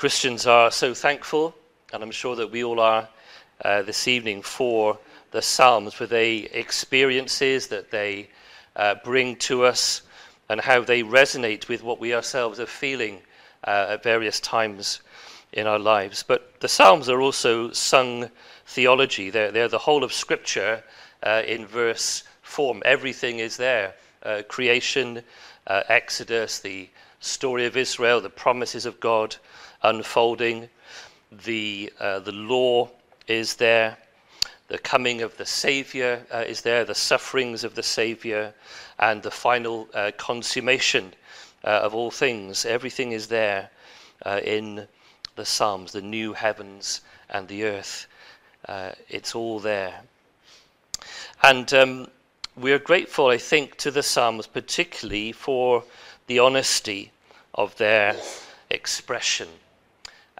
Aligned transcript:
Christians 0.00 0.46
are 0.46 0.70
so 0.70 0.94
thankful, 0.94 1.54
and 1.92 2.02
I'm 2.02 2.10
sure 2.10 2.34
that 2.36 2.50
we 2.50 2.64
all 2.64 2.80
are 2.80 3.06
uh, 3.62 3.82
this 3.82 4.08
evening, 4.08 4.40
for 4.40 4.98
the 5.30 5.42
Psalms, 5.42 5.92
for 5.92 6.06
the 6.06 6.48
experiences 6.58 7.66
that 7.66 7.90
they 7.90 8.30
uh, 8.76 8.94
bring 9.04 9.36
to 9.36 9.66
us 9.66 10.00
and 10.48 10.58
how 10.58 10.80
they 10.80 11.02
resonate 11.02 11.68
with 11.68 11.82
what 11.82 12.00
we 12.00 12.14
ourselves 12.14 12.58
are 12.60 12.64
feeling 12.64 13.20
uh, 13.64 13.88
at 13.90 14.02
various 14.02 14.40
times 14.40 15.02
in 15.52 15.66
our 15.66 15.78
lives. 15.78 16.22
But 16.22 16.58
the 16.60 16.68
Psalms 16.68 17.10
are 17.10 17.20
also 17.20 17.70
sung 17.72 18.30
theology, 18.64 19.28
they're, 19.28 19.52
they're 19.52 19.68
the 19.68 19.76
whole 19.76 20.02
of 20.02 20.14
Scripture 20.14 20.82
uh, 21.22 21.42
in 21.46 21.66
verse 21.66 22.22
form. 22.40 22.80
Everything 22.86 23.40
is 23.40 23.58
there 23.58 23.92
uh, 24.22 24.40
creation, 24.48 25.22
uh, 25.66 25.82
Exodus, 25.90 26.58
the 26.58 26.88
story 27.20 27.66
of 27.66 27.76
Israel, 27.76 28.22
the 28.22 28.30
promises 28.30 28.86
of 28.86 28.98
God 28.98 29.36
unfolding. 29.82 30.68
The, 31.44 31.92
uh, 32.00 32.20
the 32.20 32.32
law 32.32 32.90
is 33.26 33.56
there. 33.56 33.96
The 34.68 34.78
coming 34.78 35.22
of 35.22 35.36
the 35.36 35.46
Savior 35.46 36.24
uh, 36.32 36.44
is 36.46 36.62
there, 36.62 36.84
the 36.84 36.94
sufferings 36.94 37.64
of 37.64 37.74
the 37.74 37.82
Savior, 37.82 38.54
and 38.98 39.22
the 39.22 39.30
final 39.30 39.88
uh, 39.94 40.12
consummation 40.16 41.12
uh, 41.64 41.68
of 41.68 41.94
all 41.94 42.10
things. 42.10 42.64
Everything 42.64 43.12
is 43.12 43.26
there 43.26 43.70
uh, 44.24 44.40
in 44.44 44.86
the 45.36 45.44
Psalms, 45.44 45.92
the 45.92 46.02
new 46.02 46.32
heavens 46.32 47.00
and 47.28 47.48
the 47.48 47.64
earth. 47.64 48.06
Uh, 48.68 48.92
it's 49.08 49.34
all 49.34 49.58
there. 49.58 50.02
And 51.42 51.72
um, 51.72 52.08
we 52.56 52.72
are 52.72 52.78
grateful, 52.78 53.28
I 53.28 53.38
think, 53.38 53.76
to 53.78 53.90
the 53.90 54.02
Psalms, 54.02 54.46
particularly 54.46 55.32
for 55.32 55.84
the 56.26 56.38
honesty 56.38 57.12
of 57.54 57.76
their 57.76 58.16
expression. 58.70 59.48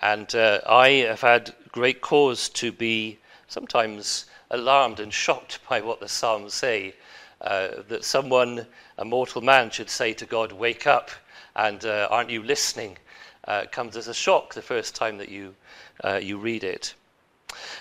And 0.02 0.34
uh, 0.34 0.60
I 0.66 0.88
have 1.08 1.20
had 1.20 1.54
great 1.72 2.00
cause 2.00 2.48
to 2.50 2.72
be 2.72 3.18
sometimes 3.48 4.24
alarmed 4.50 4.98
and 4.98 5.12
shocked 5.12 5.58
by 5.68 5.80
what 5.80 6.00
the 6.00 6.08
Psalms 6.08 6.54
say. 6.54 6.94
Uh, 7.40 7.82
that 7.88 8.04
someone, 8.04 8.66
a 8.98 9.04
mortal 9.04 9.40
man, 9.40 9.70
should 9.70 9.88
say 9.88 10.12
to 10.12 10.26
God, 10.26 10.52
Wake 10.52 10.86
up, 10.86 11.10
and 11.56 11.84
uh, 11.84 12.06
aren't 12.10 12.28
you 12.30 12.42
listening? 12.42 12.98
Uh, 13.44 13.64
comes 13.70 13.96
as 13.96 14.08
a 14.08 14.14
shock 14.14 14.52
the 14.52 14.60
first 14.60 14.94
time 14.94 15.16
that 15.16 15.30
you, 15.30 15.54
uh, 16.04 16.20
you 16.22 16.36
read 16.36 16.64
it. 16.64 16.94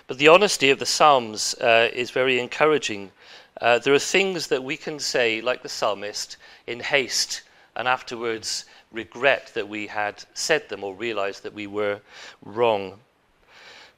But 0.07 0.17
the 0.17 0.29
honesty 0.29 0.69
of 0.69 0.79
the 0.79 0.85
Psalms 0.85 1.55
uh, 1.55 1.89
is 1.93 2.11
very 2.11 2.39
encouraging. 2.39 3.11
there 3.59 3.93
are 3.93 3.99
things 3.99 4.47
that 4.47 4.63
we 4.63 4.77
can 4.77 4.99
say, 4.99 5.41
like 5.41 5.61
the 5.61 5.69
psalmist, 5.69 6.37
in 6.65 6.79
haste, 6.79 7.41
and 7.79 7.87
afterwards 7.87 8.65
regret 8.91 9.51
that 9.53 9.69
we 9.69 9.87
had 9.87 10.21
said 10.33 10.67
them 10.67 10.83
or 10.83 10.93
realized 10.93 11.43
that 11.43 11.53
we 11.53 11.65
were 11.65 12.01
wrong. 12.43 12.99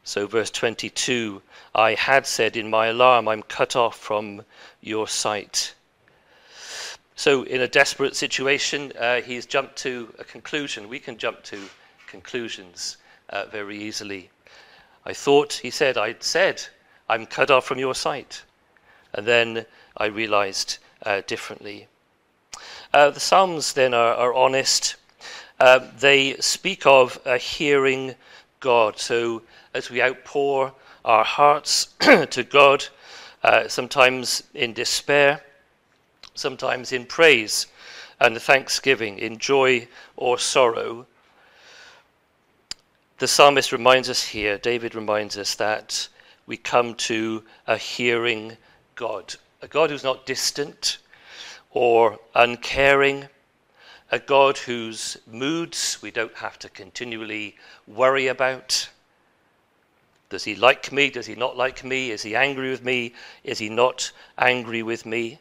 So, 0.04 0.28
verse 0.28 0.52
22 0.52 1.42
I 1.74 1.96
had 1.96 2.28
said 2.28 2.56
in 2.56 2.70
my 2.70 2.88
alarm, 2.88 3.28
I'm 3.28 3.42
cut 3.42 3.76
off 3.76 3.98
from 3.98 4.46
your 4.82 5.08
sight. 5.08 5.74
So, 7.16 7.42
in 7.42 7.62
a 7.62 7.68
desperate 7.68 8.16
situation, 8.16 8.94
uh, 9.00 9.22
he's 9.22 9.48
jumped 9.48 9.78
to 9.78 10.14
a 10.20 10.24
conclusion. 10.24 10.88
We 10.88 11.00
can 11.00 11.18
jump 11.18 11.42
to 11.46 11.60
conclusions 12.06 12.98
uh, 13.30 13.46
very 13.46 13.82
easily. 13.82 14.30
I 15.08 15.14
thought, 15.14 15.54
he 15.54 15.72
said, 15.72 15.98
I'd 15.98 16.22
said, 16.22 16.62
I'm 17.10 17.26
cut 17.26 17.50
off 17.50 17.66
from 17.66 17.80
your 17.80 17.96
sight. 17.96 18.44
And 19.12 19.26
then 19.26 19.66
I 19.98 20.06
realized 20.06 20.78
uh, 21.04 21.22
differently. 21.26 21.88
Uh, 22.94 23.10
the 23.10 23.22
Psalms 23.22 23.72
then 23.72 23.94
are, 23.94 24.16
are 24.16 24.34
honest. 24.34 24.96
Uh, 25.62 25.80
they 26.00 26.36
speak 26.38 26.86
of 26.86 27.18
a 27.26 27.38
hearing 27.38 28.16
God. 28.60 29.00
So 29.00 29.44
as 29.74 29.90
we 29.90 30.02
outpour 30.02 30.74
our 31.06 31.24
hearts 31.24 31.86
to 32.00 32.44
God, 32.44 32.86
uh, 33.44 33.70
sometimes 33.70 34.44
in 34.54 34.74
despair, 34.74 35.42
sometimes 36.36 36.92
in 36.92 37.06
praise 37.06 37.68
and 38.20 38.38
thanksgiving, 38.38 39.20
in 39.20 39.38
joy 39.38 39.88
or 40.18 40.38
sorrow, 40.38 41.08
the 43.20 43.28
psalmist 43.28 43.72
reminds 43.72 44.10
us 44.10 44.22
here, 44.22 44.58
David 44.58 44.96
reminds 44.96 45.38
us 45.38 45.56
that 45.56 46.10
we 46.46 46.58
come 46.58 46.96
to 46.96 47.44
a 47.68 47.78
hearing 47.78 48.58
God, 48.96 49.36
a 49.62 49.68
God 49.68 49.92
who's 49.92 50.04
not 50.04 50.26
distant, 50.26 50.98
or 51.74 52.20
uncaring, 52.36 53.28
a 54.12 54.20
God 54.20 54.58
whose 54.58 55.18
moods 55.26 55.98
we 56.02 56.12
don't 56.12 56.36
have 56.36 56.60
to 56.60 56.70
continually 56.70 57.56
worry 57.88 58.28
about. 58.28 58.90
Does 60.30 60.44
he 60.44 60.56
like 60.56 60.92
me? 60.92 61.10
Does 61.10 61.28
he 61.28 61.36
not 61.36 61.58
like 61.58 61.84
me? 61.84 62.12
Is 62.12 62.24
he 62.24 62.36
angry 62.36 62.70
with 62.70 62.84
me? 62.84 63.14
Is 63.44 63.60
he 63.60 63.70
not 63.70 64.12
angry 64.38 64.84
with 64.84 65.06
me? 65.06 65.40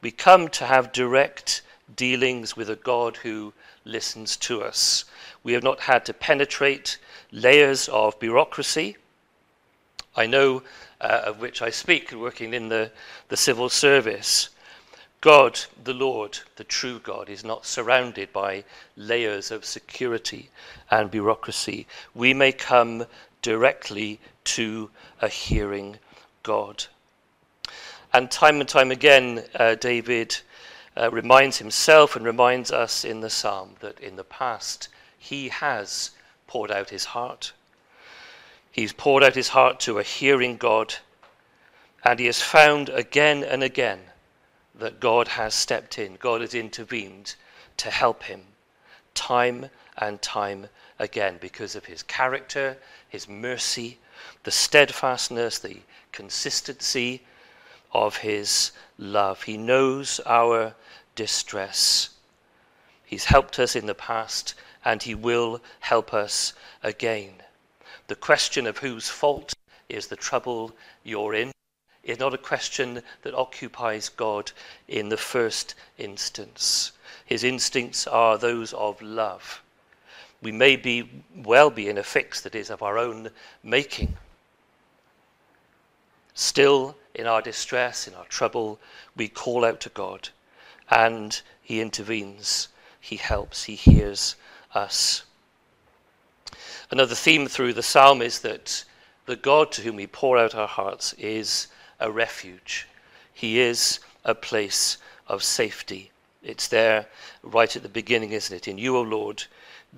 We 0.00 0.10
come 0.10 0.48
to 0.48 0.66
have 0.66 0.92
direct 0.92 1.62
dealings 1.96 2.56
with 2.56 2.68
a 2.68 2.76
God 2.76 3.16
who 3.18 3.52
listens 3.84 4.36
to 4.38 4.62
us. 4.62 5.04
We 5.42 5.52
have 5.52 5.62
not 5.62 5.80
had 5.80 6.04
to 6.06 6.14
penetrate 6.14 6.98
layers 7.30 7.88
of 7.88 8.18
bureaucracy. 8.18 8.96
I 10.16 10.26
know 10.26 10.62
uh, 11.00 11.22
of 11.26 11.40
which 11.40 11.60
I 11.60 11.70
speak, 11.70 12.12
working 12.12 12.54
in 12.54 12.68
the, 12.68 12.90
the 13.28 13.36
civil 13.36 13.68
service. 13.68 14.48
God, 15.24 15.58
the 15.82 15.94
Lord, 15.94 16.40
the 16.56 16.64
true 16.64 16.98
God, 16.98 17.30
is 17.30 17.42
not 17.42 17.64
surrounded 17.64 18.30
by 18.30 18.62
layers 18.94 19.50
of 19.50 19.64
security 19.64 20.50
and 20.90 21.10
bureaucracy. 21.10 21.86
We 22.14 22.34
may 22.34 22.52
come 22.52 23.06
directly 23.40 24.20
to 24.44 24.90
a 25.22 25.28
hearing 25.28 25.98
God. 26.42 26.84
And 28.12 28.30
time 28.30 28.60
and 28.60 28.68
time 28.68 28.90
again, 28.90 29.44
uh, 29.54 29.76
David 29.76 30.36
uh, 30.94 31.10
reminds 31.10 31.56
himself 31.56 32.16
and 32.16 32.26
reminds 32.26 32.70
us 32.70 33.02
in 33.02 33.22
the 33.22 33.30
psalm 33.30 33.76
that 33.80 33.98
in 34.00 34.16
the 34.16 34.24
past 34.24 34.90
he 35.18 35.48
has 35.48 36.10
poured 36.46 36.70
out 36.70 36.90
his 36.90 37.06
heart. 37.06 37.54
He's 38.70 38.92
poured 38.92 39.24
out 39.24 39.36
his 39.36 39.48
heart 39.48 39.80
to 39.80 39.98
a 39.98 40.02
hearing 40.02 40.58
God, 40.58 40.96
and 42.04 42.20
he 42.20 42.26
has 42.26 42.42
found 42.42 42.90
again 42.90 43.42
and 43.42 43.62
again 43.62 44.00
that 44.74 45.00
God 45.00 45.28
has 45.28 45.54
stepped 45.54 45.98
in, 45.98 46.16
God 46.16 46.40
has 46.40 46.54
intervened 46.54 47.34
to 47.76 47.90
help 47.90 48.24
him 48.24 48.42
time 49.14 49.70
and 49.98 50.20
time 50.20 50.66
again 50.98 51.38
because 51.40 51.76
of 51.76 51.84
his 51.84 52.02
character, 52.02 52.76
his 53.08 53.28
mercy, 53.28 53.98
the 54.42 54.50
steadfastness, 54.50 55.58
the 55.58 55.78
consistency 56.12 57.22
of 57.92 58.16
his 58.16 58.72
love. 58.98 59.42
He 59.42 59.56
knows 59.56 60.20
our 60.26 60.74
distress. 61.14 62.10
He's 63.04 63.24
helped 63.24 63.58
us 63.58 63.76
in 63.76 63.86
the 63.86 63.94
past 63.94 64.54
and 64.84 65.02
he 65.02 65.14
will 65.14 65.60
help 65.80 66.12
us 66.12 66.52
again. 66.82 67.34
The 68.08 68.16
question 68.16 68.66
of 68.66 68.78
whose 68.78 69.08
fault 69.08 69.54
is 69.88 70.08
the 70.08 70.16
trouble 70.16 70.72
you're 71.04 71.34
in 71.34 71.52
is 72.04 72.18
not 72.18 72.34
a 72.34 72.38
question 72.38 73.02
that 73.22 73.34
occupies 73.34 74.08
God 74.08 74.52
in 74.86 75.08
the 75.08 75.16
first 75.16 75.74
instance. 75.98 76.92
His 77.24 77.42
instincts 77.42 78.06
are 78.06 78.36
those 78.36 78.72
of 78.74 79.00
love. 79.00 79.62
We 80.42 80.52
may 80.52 80.76
be 80.76 81.24
well 81.34 81.70
be 81.70 81.88
in 81.88 81.96
a 81.96 82.02
fix 82.02 82.42
that 82.42 82.54
is 82.54 82.70
of 82.70 82.82
our 82.82 82.98
own 82.98 83.30
making. 83.62 84.16
Still, 86.34 86.96
in 87.14 87.26
our 87.26 87.40
distress, 87.40 88.06
in 88.06 88.14
our 88.14 88.26
trouble, 88.26 88.78
we 89.16 89.28
call 89.28 89.64
out 89.64 89.80
to 89.80 89.88
God, 89.88 90.28
and 90.90 91.40
He 91.62 91.80
intervenes, 91.80 92.68
He 93.00 93.16
helps, 93.16 93.64
He 93.64 93.76
hears 93.76 94.36
us. 94.74 95.22
Another 96.90 97.14
theme 97.14 97.46
through 97.46 97.72
the 97.72 97.82
psalm 97.82 98.20
is 98.20 98.40
that 98.40 98.84
the 99.26 99.36
God 99.36 99.72
to 99.72 99.82
whom 99.82 99.96
we 99.96 100.06
pour 100.06 100.36
out 100.36 100.54
our 100.54 100.68
hearts 100.68 101.14
is 101.14 101.68
a 102.00 102.10
refuge. 102.10 102.86
He 103.32 103.60
is 103.60 104.00
a 104.24 104.34
place 104.34 104.98
of 105.26 105.42
safety. 105.42 106.10
It's 106.42 106.68
there 106.68 107.06
right 107.42 107.74
at 107.74 107.82
the 107.82 107.88
beginning, 107.88 108.32
isn't 108.32 108.56
it? 108.56 108.68
In 108.68 108.78
you, 108.78 108.96
O 108.96 109.02
Lord, 109.02 109.44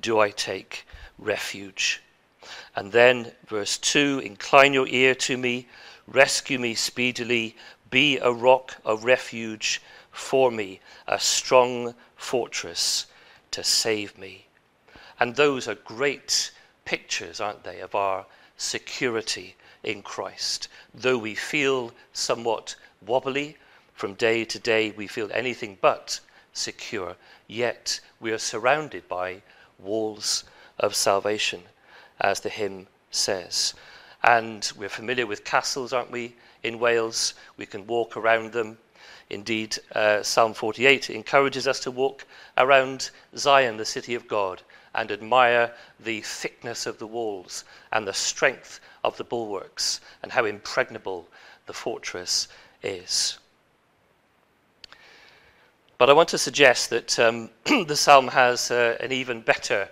do 0.00 0.18
I 0.18 0.30
take 0.30 0.86
refuge. 1.18 2.02
And 2.74 2.92
then, 2.92 3.32
verse 3.46 3.78
2 3.78 4.20
Incline 4.24 4.72
your 4.72 4.86
ear 4.88 5.14
to 5.14 5.36
me, 5.36 5.66
rescue 6.06 6.58
me 6.58 6.74
speedily, 6.74 7.56
be 7.90 8.18
a 8.18 8.32
rock 8.32 8.76
of 8.84 9.04
refuge 9.04 9.80
for 10.10 10.50
me, 10.50 10.80
a 11.06 11.18
strong 11.18 11.94
fortress 12.16 13.06
to 13.50 13.64
save 13.64 14.18
me. 14.18 14.46
And 15.18 15.34
those 15.34 15.66
are 15.66 15.74
great 15.74 16.50
pictures, 16.84 17.40
aren't 17.40 17.64
they, 17.64 17.80
of 17.80 17.94
our 17.94 18.26
security 18.56 19.56
in 19.82 20.02
Christ. 20.02 20.68
Though 20.94 21.18
we 21.18 21.34
feel 21.34 21.92
somewhat 22.12 22.76
wobbly 23.06 23.56
from 23.94 24.14
day 24.14 24.44
to 24.44 24.58
day, 24.58 24.90
we 24.90 25.06
feel 25.06 25.30
anything 25.32 25.78
but 25.80 26.20
secure, 26.52 27.16
yet 27.46 28.00
we 28.20 28.32
are 28.32 28.38
surrounded 28.38 29.08
by 29.08 29.42
walls 29.78 30.44
of 30.78 30.94
salvation, 30.94 31.62
as 32.20 32.40
the 32.40 32.48
hymn 32.48 32.86
says. 33.10 33.74
And 34.22 34.70
we're 34.76 34.88
familiar 34.88 35.26
with 35.26 35.44
castles, 35.44 35.92
aren't 35.92 36.10
we, 36.10 36.34
in 36.62 36.78
Wales? 36.78 37.34
We 37.56 37.66
can 37.66 37.86
walk 37.86 38.16
around 38.16 38.52
them. 38.52 38.78
Indeed, 39.28 39.78
uh, 39.92 40.22
Psalm 40.22 40.54
48 40.54 41.10
encourages 41.10 41.66
us 41.66 41.80
to 41.80 41.90
walk 41.90 42.24
around 42.56 43.10
Zion, 43.36 43.76
the 43.76 43.84
city 43.84 44.14
of 44.14 44.28
God, 44.28 44.62
and 44.94 45.10
admire 45.10 45.72
the 46.00 46.20
thickness 46.22 46.86
of 46.86 46.98
the 46.98 47.06
walls 47.06 47.64
and 47.92 48.06
the 48.06 48.14
strength 48.14 48.80
of 49.02 49.16
the 49.16 49.24
bulwarks 49.24 50.00
and 50.22 50.32
how 50.32 50.44
impregnable 50.44 51.28
the 51.66 51.72
fortress 51.72 52.48
is. 52.82 53.38
But 55.98 56.08
I 56.08 56.12
want 56.12 56.28
to 56.30 56.38
suggest 56.38 56.90
that 56.90 57.18
um, 57.18 57.50
the 57.64 57.96
psalm 57.96 58.28
has 58.28 58.70
uh, 58.70 58.96
an 59.00 59.12
even 59.12 59.40
better 59.40 59.88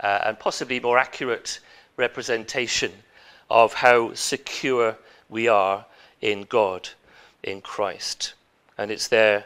uh, 0.00 0.20
and 0.24 0.38
possibly 0.38 0.80
more 0.80 0.98
accurate 0.98 1.60
representation 1.96 2.92
of 3.50 3.74
how 3.74 4.14
secure 4.14 4.96
we 5.28 5.48
are 5.48 5.84
in 6.20 6.42
God, 6.42 6.88
in 7.42 7.60
Christ. 7.60 8.34
And 8.78 8.90
it's 8.90 9.08
there 9.08 9.44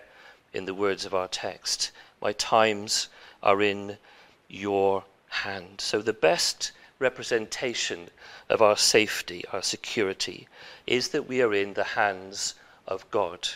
in 0.52 0.67
the 0.67 0.75
words 0.75 1.05
of 1.06 1.14
our 1.14 1.29
text 1.29 1.90
My 2.20 2.32
times 2.32 3.08
are 3.43 3.61
in 3.61 3.96
your 4.49 5.05
hand. 5.29 5.81
So 5.81 6.02
the 6.02 6.12
best 6.12 6.73
representation 6.99 8.11
of 8.49 8.62
our 8.62 8.76
safety, 8.76 9.44
our 9.52 9.62
security, 9.62 10.46
is 10.87 11.08
that 11.08 11.26
we 11.26 11.43
are 11.43 11.55
in 11.55 11.73
the 11.75 11.84
hands 11.84 12.55
of 12.87 13.11
God. 13.11 13.49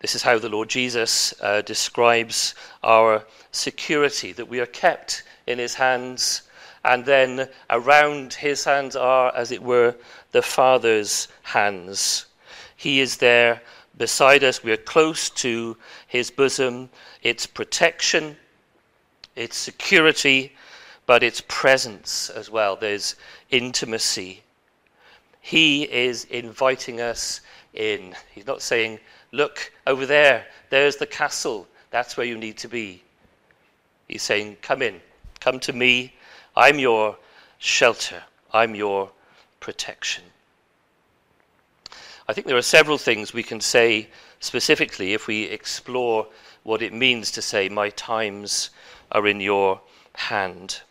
This 0.00 0.14
is 0.14 0.22
how 0.22 0.38
the 0.38 0.48
Lord 0.48 0.68
Jesus 0.68 1.32
uh, 1.40 1.62
describes 1.62 2.54
our 2.82 3.24
security, 3.52 4.32
that 4.32 4.48
we 4.48 4.60
are 4.60 4.66
kept 4.66 5.22
in 5.46 5.58
his 5.58 5.74
hands, 5.74 6.42
and 6.84 7.04
then 7.04 7.48
around 7.68 8.34
his 8.34 8.64
hands 8.64 8.96
are, 8.96 9.34
as 9.34 9.52
it 9.52 9.62
were, 9.62 9.94
the 10.32 10.42
Father's 10.42 11.28
hands. 11.42 12.26
He 12.76 13.00
is 13.00 13.18
there 13.18 13.60
beside 13.96 14.44
us, 14.44 14.62
we 14.62 14.72
are 14.72 14.76
close 14.76 15.30
to 15.30 15.76
his 16.06 16.30
bosom. 16.30 16.90
It's 17.22 17.46
protection, 17.46 18.36
it's 19.36 19.56
security, 19.56 20.54
but 21.06 21.22
it's 21.22 21.42
presence 21.48 22.30
as 22.30 22.50
well. 22.50 22.76
There's 22.76 23.16
intimacy. 23.50 24.42
He 25.40 25.84
is 25.84 26.24
inviting 26.24 27.00
us 27.00 27.40
in. 27.74 28.14
He's 28.32 28.46
not 28.46 28.62
saying, 28.62 29.00
Look 29.32 29.72
over 29.86 30.06
there, 30.06 30.46
there's 30.70 30.96
the 30.96 31.06
castle, 31.06 31.68
that's 31.90 32.16
where 32.16 32.26
you 32.26 32.36
need 32.36 32.58
to 32.58 32.68
be. 32.68 33.02
He's 34.08 34.22
saying, 34.22 34.56
Come 34.60 34.82
in, 34.82 35.00
come 35.40 35.60
to 35.60 35.72
me. 35.72 36.14
I'm 36.56 36.78
your 36.78 37.16
shelter, 37.58 38.22
I'm 38.52 38.74
your 38.74 39.10
protection. 39.60 40.24
I 42.30 42.32
think 42.32 42.46
there 42.46 42.56
are 42.56 42.62
several 42.62 42.96
things 42.96 43.34
we 43.34 43.42
can 43.42 43.60
say 43.60 44.06
specifically 44.38 45.14
if 45.14 45.26
we 45.26 45.46
explore 45.46 46.28
what 46.62 46.80
it 46.80 46.92
means 46.92 47.32
to 47.32 47.42
say, 47.42 47.68
My 47.68 47.90
times 47.90 48.70
are 49.10 49.26
in 49.26 49.40
your 49.40 49.80
hand. 50.14 50.82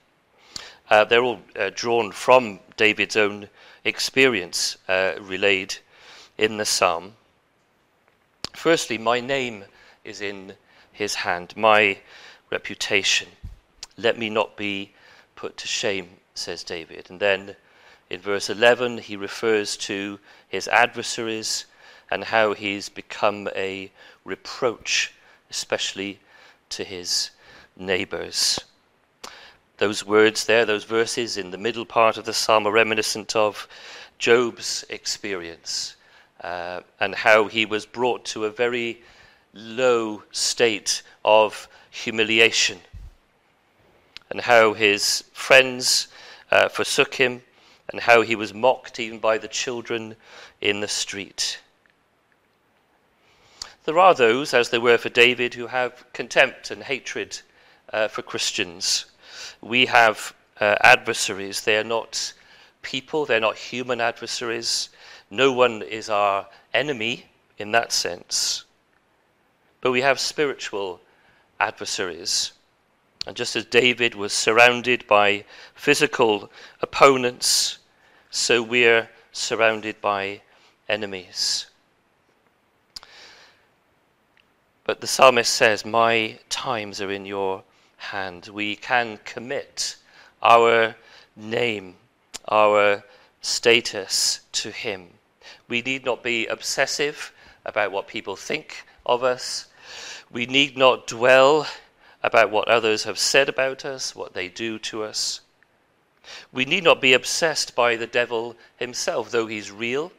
Uh, 0.89 1.05
they're 1.05 1.23
all 1.23 1.39
uh, 1.57 1.71
drawn 1.73 2.11
from 2.11 2.59
David's 2.75 3.15
own 3.15 3.47
experience 3.85 4.75
uh, 4.89 5.13
relayed 5.21 5.75
in 6.37 6.57
the 6.57 6.65
psalm. 6.65 7.13
Firstly, 8.51 8.97
my 8.97 9.21
name 9.21 9.63
is 10.03 10.19
in 10.19 10.55
his 10.91 11.15
hand, 11.15 11.55
my 11.55 11.99
reputation. 12.51 13.29
Let 13.95 14.19
me 14.19 14.29
not 14.29 14.57
be 14.57 14.91
put 15.37 15.55
to 15.55 15.67
shame, 15.67 16.17
says 16.33 16.65
David. 16.65 17.09
And 17.09 17.21
then 17.21 17.55
in 18.09 18.19
verse 18.19 18.49
11, 18.49 18.99
he 18.99 19.15
refers 19.15 19.77
to 19.77 20.19
his 20.47 20.67
adversaries 20.67 21.65
and 22.09 22.23
how 22.23 22.53
he's 22.53 22.89
become 22.89 23.47
a 23.55 23.91
reproach, 24.25 25.13
especially 25.51 26.19
to 26.69 26.83
his 26.83 27.29
neighbors. 27.77 28.59
Those 29.77 30.05
words 30.05 30.45
there, 30.45 30.65
those 30.65 30.83
verses 30.83 31.37
in 31.37 31.51
the 31.51 31.57
middle 31.57 31.85
part 31.85 32.17
of 32.17 32.25
the 32.25 32.33
psalm 32.33 32.67
are 32.67 32.71
reminiscent 32.71 33.35
of 33.35 33.67
Job's 34.17 34.83
experience 34.89 35.95
uh, 36.41 36.81
and 36.99 37.15
how 37.15 37.47
he 37.47 37.65
was 37.65 37.85
brought 37.85 38.25
to 38.25 38.45
a 38.45 38.49
very 38.49 39.01
low 39.53 40.23
state 40.31 41.01
of 41.23 41.67
humiliation, 41.89 42.79
and 44.29 44.41
how 44.41 44.73
his 44.73 45.23
friends 45.33 46.07
uh, 46.51 46.69
forsook 46.69 47.15
him, 47.15 47.41
and 47.89 48.01
how 48.01 48.21
he 48.21 48.35
was 48.35 48.53
mocked 48.53 48.99
even 48.99 49.19
by 49.19 49.37
the 49.37 49.47
children 49.47 50.15
in 50.61 50.79
the 50.79 50.87
street. 50.87 51.59
There 53.85 53.97
are 53.97 54.13
those, 54.13 54.53
as 54.53 54.69
there 54.69 54.81
were 54.81 54.99
for 54.99 55.09
David, 55.09 55.55
who 55.55 55.67
have 55.67 56.05
contempt 56.13 56.69
and 56.69 56.83
hatred 56.83 57.39
uh, 57.91 58.07
for 58.07 58.21
Christians. 58.21 59.05
We 59.61 59.87
have 59.87 60.35
uh, 60.59 60.75
adversaries. 60.81 61.61
They 61.61 61.77
are 61.77 61.83
not 61.83 62.33
people, 62.81 63.25
they're 63.25 63.39
not 63.39 63.57
human 63.57 63.99
adversaries. 63.99 64.89
No 65.31 65.51
one 65.51 65.81
is 65.81 66.09
our 66.09 66.47
enemy 66.73 67.25
in 67.57 67.71
that 67.71 67.91
sense. 67.91 68.65
But 69.81 69.91
we 69.91 70.01
have 70.01 70.19
spiritual 70.19 71.01
adversaries. 71.59 72.51
And 73.25 73.35
just 73.35 73.55
as 73.55 73.65
David 73.65 74.15
was 74.15 74.33
surrounded 74.33 75.07
by 75.07 75.45
physical 75.73 76.51
opponents, 76.81 77.78
so 78.29 78.61
we're 78.61 79.09
surrounded 79.31 79.99
by 80.01 80.41
enemies. 80.87 81.67
But 84.83 85.01
the 85.01 85.07
psalmist 85.07 85.53
says, 85.53 85.85
My 85.85 86.39
times 86.49 86.99
are 86.99 87.11
in 87.11 87.25
your 87.25 87.63
hand. 87.97 88.47
We 88.47 88.75
can 88.75 89.19
commit 89.23 89.97
our 90.41 90.95
name, 91.35 91.95
our 92.47 93.03
status 93.41 94.41
to 94.53 94.71
Him. 94.71 95.09
We 95.67 95.81
need 95.81 96.05
not 96.05 96.23
be 96.23 96.47
obsessive 96.47 97.31
about 97.65 97.91
what 97.91 98.07
people 98.07 98.35
think 98.35 98.83
of 99.05 99.23
us. 99.23 99.67
We 100.31 100.45
need 100.45 100.77
not 100.77 101.07
dwell 101.07 101.67
about 102.23 102.51
what 102.51 102.67
others 102.67 103.03
have 103.03 103.19
said 103.19 103.49
about 103.49 103.85
us, 103.85 104.15
what 104.15 104.33
they 104.33 104.49
do 104.49 104.79
to 104.79 105.03
us. 105.03 105.41
We 106.51 106.65
need 106.65 106.83
not 106.83 107.01
be 107.01 107.13
obsessed 107.13 107.75
by 107.75 107.95
the 107.95 108.07
devil 108.07 108.55
himself, 108.77 109.31
though 109.31 109.47
he's 109.47 109.71
real, 109.71 110.11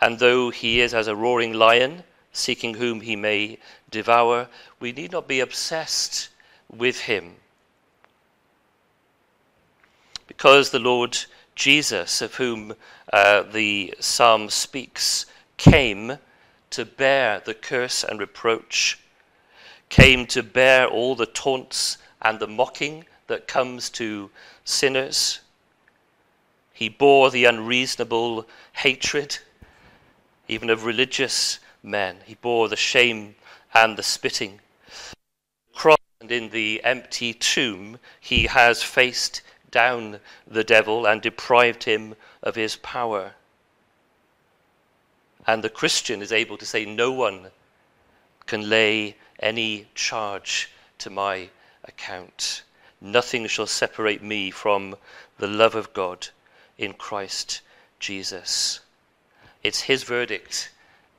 and 0.00 0.18
though 0.18 0.50
he 0.50 0.80
is 0.80 0.94
as 0.94 1.08
a 1.08 1.16
roaring 1.16 1.52
lion, 1.52 2.04
seeking 2.32 2.74
whom 2.74 3.00
he 3.00 3.16
may 3.16 3.58
devour. 3.90 4.48
We 4.80 4.92
need 4.92 5.12
not 5.12 5.26
be 5.28 5.40
obsessed 5.40 6.28
with 6.70 7.00
him. 7.00 7.36
Because 10.26 10.70
the 10.70 10.78
Lord 10.78 11.18
Jesus, 11.54 12.22
of 12.22 12.34
whom 12.36 12.74
uh, 13.12 13.42
the 13.42 13.94
psalm 13.98 14.50
speaks, 14.50 15.26
came 15.56 16.18
to 16.70 16.84
bear 16.84 17.40
the 17.40 17.54
curse 17.54 18.04
and 18.04 18.20
reproach, 18.20 18.98
came 19.88 20.26
to 20.26 20.42
bear 20.42 20.86
all 20.86 21.14
the 21.16 21.26
taunts 21.26 21.98
and 22.22 22.38
the 22.38 22.46
mocking 22.46 23.04
that 23.26 23.48
comes 23.48 23.90
to 23.90 24.30
sinners. 24.68 25.40
He 26.72 26.88
bore 26.88 27.30
the 27.30 27.46
unreasonable 27.46 28.46
hatred, 28.74 29.38
even 30.46 30.70
of 30.70 30.84
religious 30.84 31.58
men. 31.82 32.18
He 32.24 32.34
bore 32.34 32.68
the 32.68 32.76
shame 32.76 33.34
and 33.72 33.96
the 33.96 34.02
spitting. 34.02 34.60
Cross 35.74 35.98
and 36.20 36.30
in 36.30 36.50
the 36.50 36.82
empty 36.84 37.32
tomb, 37.32 37.98
he 38.20 38.44
has 38.44 38.82
faced 38.82 39.42
down 39.70 40.20
the 40.46 40.64
devil 40.64 41.06
and 41.06 41.22
deprived 41.22 41.84
him 41.84 42.14
of 42.42 42.54
his 42.54 42.76
power. 42.76 43.34
And 45.46 45.64
the 45.64 45.70
Christian 45.70 46.20
is 46.20 46.30
able 46.30 46.58
to 46.58 46.66
say, 46.66 46.84
No 46.84 47.10
one 47.10 47.50
can 48.46 48.68
lay 48.68 49.16
any 49.40 49.86
charge 49.94 50.70
to 50.98 51.10
my 51.10 51.48
account. 51.84 52.62
Nothing 53.00 53.46
shall 53.46 53.66
separate 53.66 54.22
me 54.22 54.50
from 54.50 54.96
the 55.38 55.46
love 55.46 55.74
of 55.74 55.92
God 55.92 56.28
in 56.76 56.92
Christ 56.94 57.60
Jesus. 58.00 58.80
It's 59.62 59.82
his 59.82 60.02
verdict 60.02 60.70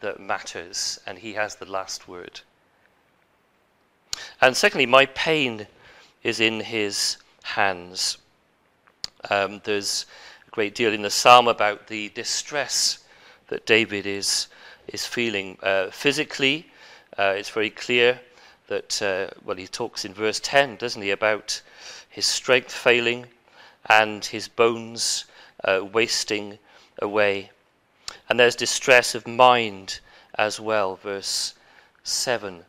that 0.02 0.20
matters, 0.20 1.00
and 1.06 1.20
he 1.20 1.34
has 1.34 1.56
the 1.56 1.66
last 1.66 2.08
word. 2.08 2.42
And 4.42 4.56
secondly, 4.56 4.86
my 4.86 5.06
pain 5.06 5.68
is 6.24 6.40
in 6.40 6.62
his 6.62 7.18
hands. 7.44 8.18
Um, 9.30 9.62
there's 9.64 10.06
a 10.48 10.52
great 10.52 10.76
deal 10.76 10.94
in 10.94 11.02
the 11.02 11.10
psalm 11.10 11.48
about 11.48 11.88
the 11.88 12.10
distress 12.10 13.00
that 13.48 13.66
David 13.66 14.06
is, 14.06 14.48
is 14.88 15.06
feeling. 15.06 15.58
Uh, 15.62 15.90
physically, 15.92 16.72
uh, 17.18 17.34
it's 17.38 17.50
very 17.50 17.70
clear 17.70 18.20
that, 18.70 19.02
uh, 19.02 19.28
well, 19.44 19.58
he 19.58 19.68
talks 19.68 20.06
in 20.06 20.14
verse 20.14 20.40
10, 20.40 20.78
doesn't 20.78 21.02
he, 21.02 21.12
about 21.12 21.62
his 22.08 22.26
strength 22.26 22.72
failing, 22.72 23.26
and 23.88 24.24
his 24.26 24.48
bones 24.48 25.26
uh, 25.64 25.82
wasting 25.92 26.60
away. 27.02 27.50
And 28.30 28.40
there's 28.40 28.56
distress 28.56 29.16
of 29.16 29.28
mind 29.28 30.00
as 30.36 30.60
well, 30.60 30.96
verse 30.96 31.56
7 32.04 32.64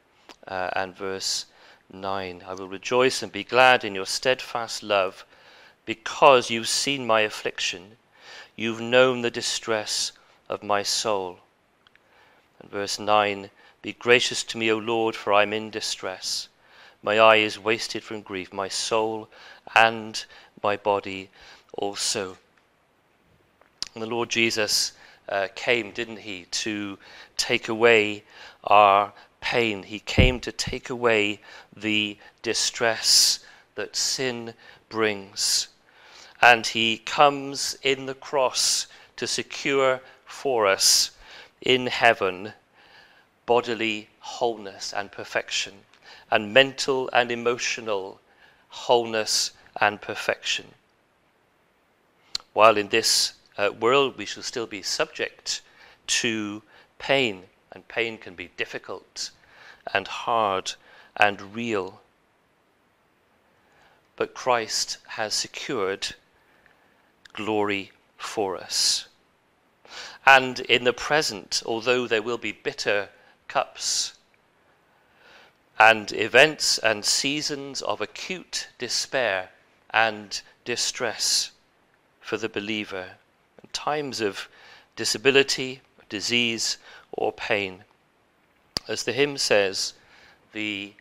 uh, 0.48 0.70
and 0.74 0.96
verse 0.96 1.46
9. 1.92 2.42
I 2.46 2.54
will 2.54 2.68
rejoice 2.68 3.22
and 3.22 3.30
be 3.30 3.44
glad 3.44 3.84
in 3.84 3.94
your 3.94 4.06
steadfast 4.06 4.82
love 4.82 5.24
because 5.84 6.50
you've 6.50 6.68
seen 6.68 7.06
my 7.06 7.20
affliction. 7.20 7.96
You've 8.56 8.80
known 8.80 9.20
the 9.20 9.30
distress 9.30 10.12
of 10.48 10.62
my 10.62 10.82
soul. 10.82 11.40
And 12.60 12.70
verse 12.70 12.98
9 12.98 13.50
Be 13.82 13.94
gracious 13.94 14.44
to 14.44 14.58
me, 14.58 14.70
O 14.70 14.76
Lord, 14.76 15.16
for 15.16 15.32
I'm 15.32 15.54
in 15.54 15.70
distress. 15.70 16.48
My 17.02 17.18
eye 17.18 17.36
is 17.36 17.58
wasted 17.58 18.02
from 18.02 18.20
grief, 18.20 18.52
my 18.52 18.68
soul 18.68 19.30
and 19.74 20.22
my 20.62 20.76
body 20.76 21.30
also. 21.72 22.36
And 23.94 24.02
the 24.02 24.06
Lord 24.06 24.28
Jesus 24.28 24.92
uh, 25.28 25.48
came, 25.54 25.92
didn't 25.92 26.18
he, 26.18 26.44
to 26.50 26.98
take 27.38 27.68
away 27.68 28.24
our 28.64 29.14
pain. 29.40 29.84
He 29.84 30.00
came 30.00 30.40
to 30.40 30.52
take 30.52 30.90
away 30.90 31.40
the 31.74 32.18
distress 32.42 33.38
that 33.76 33.96
sin 33.96 34.52
brings. 34.90 35.68
And 36.42 36.66
he 36.66 36.98
comes 36.98 37.78
in 37.82 38.04
the 38.04 38.14
cross 38.14 38.86
to 39.16 39.26
secure 39.26 40.00
for 40.26 40.66
us 40.66 41.12
in 41.62 41.86
heaven 41.86 42.52
bodily 43.50 44.08
wholeness 44.20 44.92
and 44.92 45.10
perfection, 45.10 45.74
and 46.30 46.54
mental 46.54 47.10
and 47.12 47.32
emotional 47.32 48.20
wholeness 48.68 49.50
and 49.80 50.00
perfection. 50.00 50.64
While 52.52 52.76
in 52.76 52.90
this 52.90 53.32
uh, 53.58 53.70
world 53.80 54.16
we 54.16 54.24
shall 54.24 54.44
still 54.44 54.68
be 54.68 54.82
subject 54.82 55.62
to 56.20 56.62
pain, 57.00 57.42
and 57.72 57.88
pain 57.88 58.18
can 58.18 58.36
be 58.36 58.52
difficult 58.56 59.32
and 59.92 60.06
hard 60.06 60.74
and 61.16 61.52
real. 61.52 62.00
But 64.14 64.32
Christ 64.32 64.98
has 65.18 65.34
secured 65.34 66.14
glory 67.32 67.90
for 68.16 68.56
us. 68.56 69.08
And 70.24 70.60
in 70.60 70.84
the 70.84 70.92
present, 70.92 71.64
although 71.66 72.06
there 72.06 72.22
will 72.22 72.38
be 72.38 72.52
bitter 72.52 73.08
cups 73.50 74.14
and 75.76 76.12
events 76.12 76.78
and 76.78 77.04
seasons 77.04 77.82
of 77.82 78.00
acute 78.00 78.68
despair 78.78 79.50
and 79.90 80.42
distress 80.64 81.50
for 82.20 82.36
the 82.36 82.48
believer, 82.48 83.16
and 83.60 83.72
times 83.72 84.20
of 84.20 84.48
disability, 84.94 85.80
disease, 86.08 86.78
or 87.10 87.32
pain. 87.32 87.82
As 88.86 89.02
the 89.02 89.12
hymn 89.12 89.36
says, 89.36 89.94
the 90.52 90.92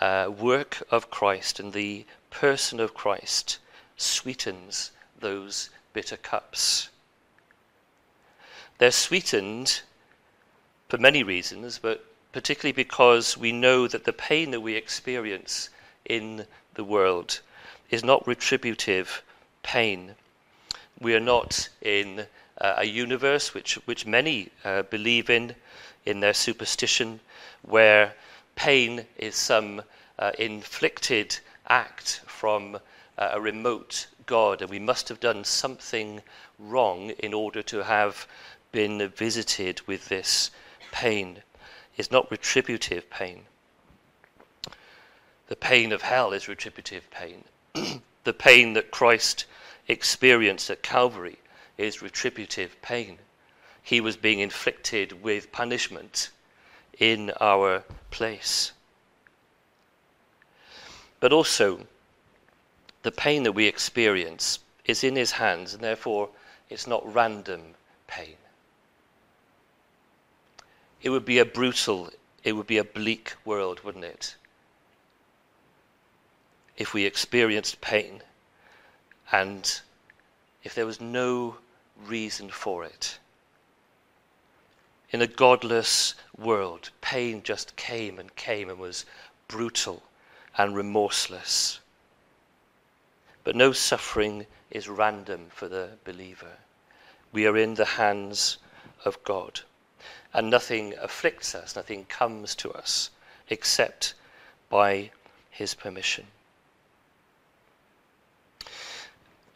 uh, 0.00 0.30
work 0.34 0.82
of 0.90 1.10
Christ 1.10 1.60
and 1.60 1.74
the 1.74 2.06
person 2.30 2.80
of 2.80 2.94
Christ 2.94 3.58
sweetens 3.98 4.92
those 5.18 5.68
bitter 5.92 6.16
cups. 6.16 6.88
They're 8.78 8.90
sweetened 8.90 9.82
for 10.90 10.98
many 10.98 11.22
reasons, 11.22 11.78
but 11.78 12.04
particularly 12.32 12.72
because 12.72 13.38
we 13.38 13.52
know 13.52 13.86
that 13.86 14.02
the 14.02 14.12
pain 14.12 14.50
that 14.50 14.60
we 14.60 14.74
experience 14.74 15.70
in 16.04 16.44
the 16.74 16.82
world 16.82 17.38
is 17.90 18.02
not 18.02 18.26
retributive 18.26 19.22
pain. 19.62 20.16
We 20.98 21.14
are 21.14 21.20
not 21.20 21.68
in 21.80 22.26
uh, 22.60 22.74
a 22.78 22.84
universe 22.84 23.54
which, 23.54 23.74
which 23.86 24.04
many 24.04 24.48
uh, 24.64 24.82
believe 24.82 25.30
in, 25.30 25.54
in 26.04 26.18
their 26.18 26.34
superstition, 26.34 27.20
where 27.62 28.14
pain 28.56 29.06
is 29.16 29.36
some 29.36 29.82
uh, 30.18 30.32
inflicted 30.40 31.38
act 31.68 32.20
from 32.26 32.74
uh, 33.16 33.30
a 33.34 33.40
remote 33.40 34.08
God, 34.26 34.60
and 34.60 34.70
we 34.70 34.80
must 34.80 35.08
have 35.08 35.20
done 35.20 35.44
something 35.44 36.20
wrong 36.58 37.10
in 37.10 37.32
order 37.32 37.62
to 37.62 37.84
have 37.84 38.26
been 38.72 39.08
visited 39.10 39.86
with 39.86 40.08
this 40.08 40.50
pain 40.90 41.42
is 41.96 42.10
not 42.10 42.30
retributive 42.30 43.10
pain. 43.10 43.46
The 45.48 45.56
pain 45.56 45.92
of 45.92 46.02
hell 46.02 46.32
is 46.32 46.48
retributive 46.48 47.10
pain. 47.10 47.44
the 48.24 48.32
pain 48.32 48.74
that 48.74 48.90
Christ 48.90 49.46
experienced 49.88 50.70
at 50.70 50.82
Calvary 50.82 51.38
is 51.76 52.02
retributive 52.02 52.80
pain. 52.82 53.18
He 53.82 54.00
was 54.00 54.16
being 54.16 54.40
inflicted 54.40 55.22
with 55.22 55.52
punishment 55.52 56.30
in 56.98 57.32
our 57.40 57.84
place. 58.10 58.72
But 61.18 61.32
also, 61.32 61.86
the 63.02 63.12
pain 63.12 63.42
that 63.42 63.52
we 63.52 63.66
experience 63.66 64.60
is 64.84 65.02
in 65.02 65.16
his 65.16 65.32
hands, 65.32 65.74
and 65.74 65.82
therefore 65.82 66.30
it's 66.68 66.86
not 66.86 67.14
random 67.14 67.74
pain 68.06 68.36
it 71.02 71.10
would 71.10 71.24
be 71.24 71.38
a 71.38 71.44
brutal, 71.44 72.10
it 72.44 72.52
would 72.52 72.66
be 72.66 72.78
a 72.78 72.84
bleak 72.84 73.34
world, 73.44 73.80
wouldn't 73.80 74.04
it? 74.04 74.36
If 76.76 76.92
we 76.92 77.04
experienced 77.04 77.80
pain 77.80 78.22
and 79.32 79.80
if 80.62 80.74
there 80.74 80.86
was 80.86 81.00
no 81.00 81.56
reason 82.06 82.50
for 82.50 82.84
it. 82.84 83.18
In 85.10 85.22
a 85.22 85.26
godless 85.26 86.14
world, 86.36 86.90
pain 87.00 87.42
just 87.42 87.76
came 87.76 88.18
and 88.18 88.34
came 88.36 88.68
and 88.68 88.78
was 88.78 89.06
brutal 89.48 90.02
and 90.56 90.76
remorseless. 90.76 91.80
But 93.42 93.56
no 93.56 93.72
suffering 93.72 94.46
is 94.70 94.88
random 94.88 95.48
for 95.50 95.68
the 95.68 95.92
believer. 96.04 96.58
We 97.32 97.46
are 97.46 97.56
in 97.56 97.74
the 97.74 97.84
hands 97.84 98.58
of 99.04 99.22
God 99.24 99.62
and 100.32 100.50
nothing 100.50 100.94
afflicts 101.00 101.54
us, 101.54 101.76
nothing 101.76 102.04
comes 102.06 102.54
to 102.56 102.70
us 102.72 103.10
except 103.48 104.14
by 104.68 105.10
his 105.50 105.74
permission. 105.74 106.26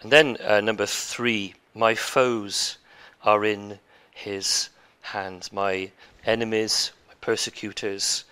And 0.02 0.12
then, 0.12 0.36
uh, 0.42 0.60
number 0.60 0.84
three, 0.84 1.54
my 1.74 1.94
foes 1.94 2.76
are 3.22 3.44
in 3.44 3.78
his 4.10 4.68
hands, 5.00 5.52
my 5.52 5.90
enemies, 6.26 6.92
my 7.08 7.14
persecutors. 7.20 8.24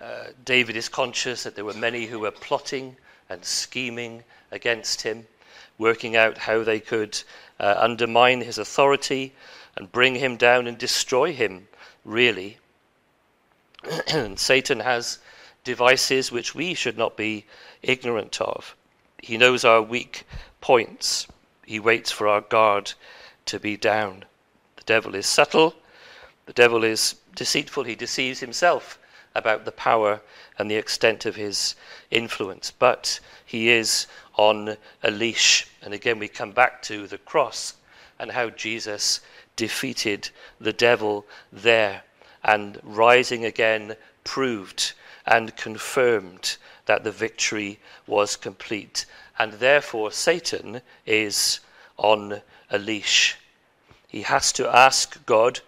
Uh, 0.00 0.24
David 0.44 0.76
is 0.76 0.88
conscious 0.88 1.44
that 1.44 1.54
there 1.54 1.64
were 1.64 1.74
many 1.74 2.06
who 2.06 2.18
were 2.18 2.32
plotting 2.32 2.96
and 3.28 3.44
scheming 3.44 4.24
against 4.50 5.02
him, 5.02 5.26
working 5.78 6.16
out 6.16 6.38
how 6.38 6.64
they 6.64 6.80
could 6.80 7.22
uh, 7.60 7.74
undermine 7.78 8.40
his 8.40 8.58
authority 8.58 9.32
and 9.76 9.92
bring 9.92 10.16
him 10.16 10.36
down 10.36 10.66
and 10.66 10.78
destroy 10.78 11.32
him 11.32 11.68
really. 12.04 12.58
Satan 14.36 14.80
has 14.80 15.18
devices 15.64 16.30
which 16.30 16.54
we 16.54 16.74
should 16.74 16.96
not 16.96 17.16
be 17.16 17.44
ignorant 17.82 18.40
of. 18.40 18.76
He 19.18 19.38
knows 19.38 19.64
our 19.64 19.82
weak 19.82 20.24
points. 20.60 21.26
He 21.64 21.80
waits 21.80 22.10
for 22.10 22.28
our 22.28 22.42
guard 22.42 22.92
to 23.46 23.58
be 23.58 23.76
down. 23.76 24.24
The 24.76 24.84
devil 24.84 25.14
is 25.14 25.26
subtle. 25.26 25.74
The 26.46 26.52
devil 26.52 26.84
is 26.84 27.16
deceitful. 27.34 27.84
He 27.84 27.94
deceives 27.94 28.40
himself 28.40 28.98
about 29.34 29.64
the 29.64 29.72
power 29.72 30.20
and 30.58 30.70
the 30.70 30.76
extent 30.76 31.26
of 31.26 31.36
his 31.36 31.74
influence. 32.10 32.70
But 32.70 33.20
he 33.44 33.70
is 33.70 34.06
on 34.36 34.76
a 35.02 35.10
leash. 35.10 35.66
And 35.82 35.94
again, 35.94 36.18
we 36.18 36.28
come 36.28 36.52
back 36.52 36.82
to 36.82 37.06
the 37.06 37.18
cross 37.18 37.74
and 38.18 38.30
how 38.30 38.50
Jesus 38.50 39.20
defeated 39.56 40.30
the 40.60 40.72
devil 40.72 41.26
there, 41.52 42.02
and 42.42 42.78
rising 42.82 43.44
again 43.44 43.96
proved 44.24 44.92
and 45.26 45.56
confirmed 45.56 46.56
that 46.86 47.04
the 47.04 47.10
victory 47.10 47.78
was 48.06 48.36
complete. 48.36 49.06
And 49.38 49.54
therefore, 49.54 50.12
Satan 50.12 50.82
is 51.06 51.60
on 51.96 52.42
a 52.70 52.78
leash. 52.78 53.36
He 54.08 54.22
has 54.22 54.52
to 54.52 54.68
ask 54.68 55.24
God 55.26 55.60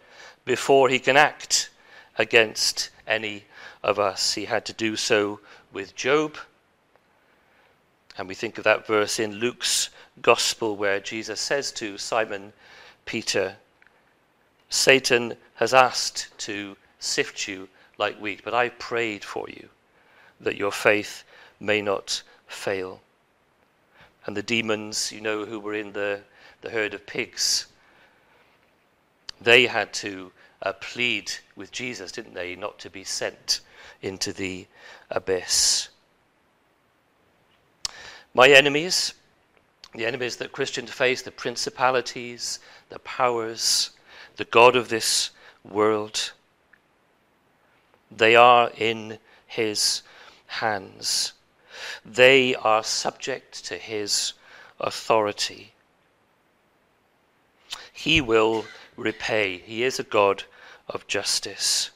before 0.45 0.89
he 0.89 0.99
can 0.99 1.17
act 1.17 1.71
against 2.19 2.91
any 3.07 3.45
of 3.83 3.99
us. 3.99 4.35
He 4.35 4.45
had 4.45 4.65
to 4.67 4.73
do 4.73 4.97
so 4.97 5.41
with 5.73 5.95
Job. 5.95 6.37
And 8.19 8.29
we 8.29 8.35
think 8.35 8.59
of 8.59 8.65
that 8.65 8.87
verse 8.87 9.19
in 9.19 9.35
Luke's 9.35 9.91
Gospel 10.23 10.77
where 10.77 11.01
Jesus 11.01 11.41
says 11.41 11.73
to 11.73 11.99
Simon 11.99 12.53
Peter, 13.05 13.57
Satan 14.69 15.37
has 15.55 15.73
asked 15.73 16.29
to 16.39 16.77
sift 16.99 17.49
you 17.49 17.69
like 17.99 18.19
wheat, 18.19 18.43
but 18.45 18.55
I 18.55 18.69
prayed 18.69 19.25
for 19.25 19.49
you 19.49 19.69
that 20.41 20.57
your 20.57 20.73
faith 20.73 21.25
may 21.61 21.81
not 21.81 22.23
fail. 22.47 23.01
and 24.27 24.37
the 24.37 24.43
demons, 24.43 25.13
you 25.13 25.21
know, 25.21 25.45
who 25.45 25.61
were 25.61 25.75
in 25.75 25.93
the, 25.93 26.21
the 26.61 26.71
herd 26.71 26.95
of 26.95 27.07
pigs, 27.07 27.67
they 29.41 29.67
had 29.67 29.93
to 29.93 30.33
uh, 30.63 30.73
plead 30.75 31.31
with 31.55 31.71
Jesus, 31.71 32.11
didn't 32.11 32.35
they, 32.35 32.57
not 32.57 32.79
to 32.81 32.91
be 32.91 33.05
sent 33.05 33.61
into 34.03 34.33
the 34.33 34.67
abyss. 35.11 35.89
My 38.35 38.49
enemies, 38.49 39.15
the 39.95 40.07
enemies 40.07 40.37
that 40.37 40.53
Christians 40.53 40.91
face, 40.91 41.23
the 41.23 41.31
principalities, 41.31 42.59
the 42.89 42.99
powers, 43.01 43.91
the 44.37 44.45
God 44.45 44.77
of 44.77 44.89
this 44.89 45.31
world, 45.65 46.33
they 48.11 48.37
are 48.37 48.71
in 48.77 49.19
his 49.47 50.03
hands. 50.47 51.33
They 52.05 52.55
are 52.55 52.85
subject 52.85 53.65
to 53.67 53.77
his 53.77 54.33
authority. 54.81 55.73
He 57.93 58.21
will 58.21 58.67
repay. 58.97 59.59
He 59.59 59.83
is 59.83 59.99
a 59.99 60.05
God 60.05 60.45
of 60.89 61.07
justice. 61.07 61.91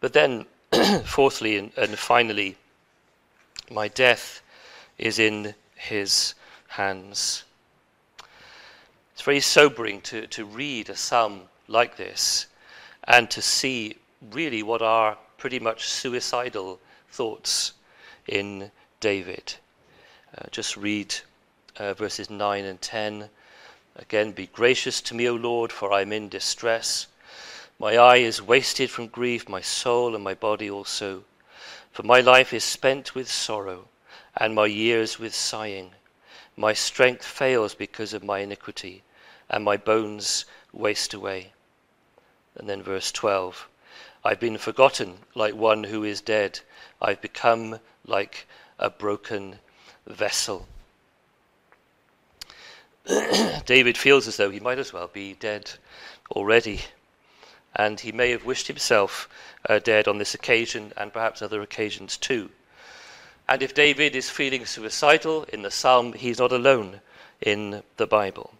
But 0.00 0.12
then, 0.12 0.46
fourthly 1.04 1.56
and, 1.56 1.72
and 1.76 1.98
finally, 1.98 2.56
my 3.70 3.88
death 3.88 4.42
is 4.98 5.18
in 5.18 5.54
his 5.74 6.34
hands. 6.68 7.44
It's 9.14 9.22
very 9.22 9.40
sobering 9.40 10.00
to, 10.02 10.26
to 10.26 10.44
read 10.44 10.90
a 10.90 10.96
psalm 10.96 11.42
like 11.68 11.96
this 11.96 12.46
and 13.04 13.30
to 13.30 13.40
see 13.40 13.96
really 14.32 14.64
what 14.64 14.82
are 14.82 15.16
pretty 15.38 15.60
much 15.60 15.88
suicidal 15.88 16.80
thoughts 17.10 17.74
in 18.26 18.72
David. 18.98 19.54
Uh, 20.36 20.46
just 20.50 20.76
read 20.76 21.14
uh, 21.76 21.94
verses 21.94 22.28
9 22.28 22.64
and 22.64 22.80
10. 22.80 23.30
Again, 23.94 24.32
be 24.32 24.48
gracious 24.48 25.00
to 25.02 25.14
me, 25.14 25.28
O 25.28 25.36
Lord, 25.36 25.70
for 25.70 25.92
I 25.92 26.00
am 26.00 26.12
in 26.12 26.28
distress. 26.28 27.06
My 27.78 27.96
eye 27.96 28.16
is 28.16 28.42
wasted 28.42 28.90
from 28.90 29.06
grief, 29.06 29.48
my 29.48 29.60
soul 29.60 30.16
and 30.16 30.24
my 30.24 30.34
body 30.34 30.68
also. 30.68 31.22
For 31.92 32.02
my 32.02 32.20
life 32.20 32.52
is 32.52 32.64
spent 32.64 33.14
with 33.14 33.30
sorrow, 33.30 33.86
and 34.36 34.56
my 34.56 34.66
years 34.66 35.20
with 35.20 35.36
sighing. 35.36 35.92
My 36.56 36.72
strength 36.72 37.24
fails 37.24 37.74
because 37.74 38.12
of 38.12 38.22
my 38.22 38.38
iniquity, 38.38 39.02
and 39.48 39.64
my 39.64 39.76
bones 39.76 40.44
waste 40.72 41.12
away. 41.12 41.52
And 42.54 42.68
then 42.68 42.82
verse 42.82 43.10
12 43.10 43.68
I've 44.24 44.40
been 44.40 44.56
forgotten 44.56 45.18
like 45.34 45.54
one 45.54 45.84
who 45.84 46.02
is 46.02 46.20
dead. 46.22 46.60
I've 47.00 47.20
become 47.20 47.80
like 48.06 48.46
a 48.78 48.88
broken 48.88 49.58
vessel. 50.06 50.66
David 53.66 53.98
feels 53.98 54.26
as 54.26 54.38
though 54.38 54.50
he 54.50 54.60
might 54.60 54.78
as 54.78 54.92
well 54.92 55.08
be 55.08 55.34
dead 55.34 55.72
already. 56.30 56.82
And 57.76 58.00
he 58.00 58.12
may 58.12 58.30
have 58.30 58.46
wished 58.46 58.68
himself 58.68 59.28
uh, 59.68 59.78
dead 59.78 60.08
on 60.08 60.18
this 60.18 60.34
occasion 60.34 60.92
and 60.96 61.12
perhaps 61.12 61.42
other 61.42 61.60
occasions 61.60 62.16
too. 62.16 62.50
And 63.48 63.62
if 63.62 63.74
David 63.74 64.16
is 64.16 64.30
feeling 64.30 64.64
suicidal 64.64 65.44
in 65.44 65.62
the 65.62 65.70
psalm, 65.70 66.14
he's 66.14 66.38
not 66.38 66.52
alone 66.52 67.00
in 67.40 67.82
the 67.98 68.06
Bible. 68.06 68.54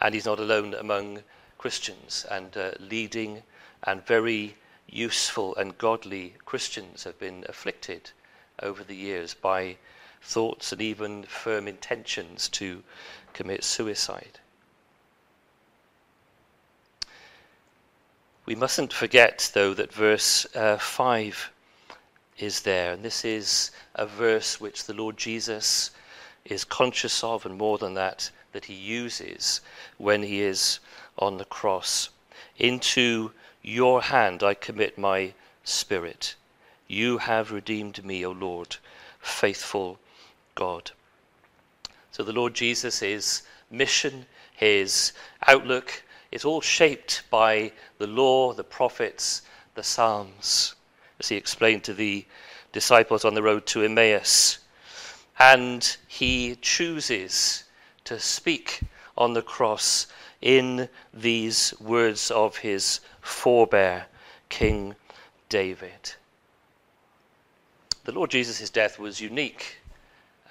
And 0.00 0.14
he's 0.14 0.26
not 0.26 0.38
alone 0.38 0.74
among 0.74 1.22
Christians. 1.58 2.24
And 2.30 2.56
uh, 2.56 2.72
leading 2.78 3.42
and 3.82 4.06
very 4.06 4.56
useful 4.88 5.56
and 5.56 5.76
godly 5.78 6.34
Christians 6.44 7.04
have 7.04 7.18
been 7.18 7.44
afflicted 7.48 8.10
over 8.62 8.84
the 8.84 8.94
years 8.94 9.34
by 9.34 9.76
thoughts 10.22 10.72
and 10.72 10.80
even 10.80 11.24
firm 11.24 11.66
intentions 11.66 12.48
to 12.50 12.82
commit 13.32 13.64
suicide. 13.64 14.38
We 18.46 18.54
mustn't 18.54 18.92
forget, 18.92 19.50
though, 19.54 19.74
that 19.74 19.92
verse 19.92 20.46
uh, 20.54 20.76
5 20.76 21.50
is 22.38 22.62
there, 22.62 22.92
and 22.92 23.04
this 23.04 23.24
is 23.24 23.70
a 23.94 24.06
verse 24.06 24.60
which 24.60 24.84
the 24.84 24.94
Lord 24.94 25.16
Jesus 25.16 25.90
is 26.44 26.64
conscious 26.64 27.22
of, 27.24 27.46
and 27.46 27.56
more 27.56 27.78
than 27.78 27.94
that, 27.94 28.30
that 28.52 28.64
he 28.66 28.74
uses 28.74 29.60
when 29.98 30.22
he 30.22 30.40
is 30.40 30.80
on 31.18 31.38
the 31.38 31.44
cross. 31.44 32.10
Into 32.58 33.32
your 33.62 34.02
hand 34.02 34.42
I 34.42 34.54
commit 34.54 34.98
my 34.98 35.34
spirit. 35.64 36.34
You 36.86 37.18
have 37.18 37.50
redeemed 37.50 38.04
me, 38.04 38.24
O 38.26 38.30
Lord, 38.30 38.76
faithful 39.20 39.98
God. 40.54 40.90
So 42.12 42.22
the 42.22 42.32
Lord 42.32 42.54
Jesus' 42.54 43.42
mission, 43.70 44.26
his 44.52 45.12
outlook, 45.46 46.02
is 46.30 46.44
all 46.44 46.60
shaped 46.60 47.22
by 47.30 47.72
the 47.98 48.06
law, 48.06 48.52
the 48.52 48.64
prophets, 48.64 49.42
the 49.74 49.82
Psalms, 49.82 50.74
as 51.24 51.28
he 51.30 51.36
explained 51.36 51.84
to 51.84 51.94
the 51.94 52.26
disciples 52.72 53.24
on 53.24 53.34
the 53.34 53.42
road 53.42 53.64
to 53.66 53.82
Emmaus. 53.82 54.58
And 55.38 55.96
he 56.06 56.56
chooses 56.60 57.64
to 58.04 58.20
speak 58.20 58.80
on 59.16 59.32
the 59.32 59.42
cross 59.42 60.06
in 60.42 60.88
these 61.12 61.72
words 61.80 62.30
of 62.30 62.58
his 62.58 63.00
forebear, 63.22 64.06
King 64.50 64.94
David. 65.48 66.12
The 68.04 68.12
Lord 68.12 68.30
Jesus' 68.30 68.68
death 68.68 68.98
was 68.98 69.20
unique 69.20 69.78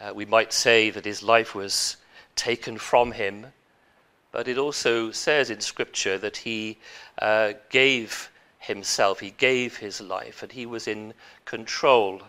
uh, 0.04 0.12
we 0.14 0.26
might 0.26 0.52
say 0.52 0.90
that 0.90 1.06
his 1.06 1.24
life 1.24 1.56
was 1.56 1.98
taken 2.36 2.78
from 2.78 3.12
him, 3.12 3.48
but 4.32 4.48
it 4.48 4.58
also 4.58 5.12
says 5.12 5.50
in 5.50 5.62
Scripture 5.62 6.18
that 6.18 6.38
he 6.38 6.78
uh, 7.20 7.54
gave 7.70 8.30
himself, 8.64 9.20
he 9.20 9.32
gave 9.32 9.78
his 9.78 10.00
life, 10.00 10.42
and 10.42 10.52
he 10.52 10.66
was 10.66 10.88
in 10.88 11.14
control 11.44 12.22